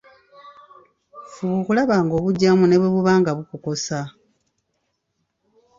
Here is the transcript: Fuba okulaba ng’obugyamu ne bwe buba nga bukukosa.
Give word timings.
Fuba 1.31 1.55
okulaba 1.61 1.95
ng’obugyamu 2.05 2.63
ne 2.67 2.77
bwe 2.81 2.89
buba 2.93 3.13
nga 3.19 3.31
bukukosa. 3.37 3.99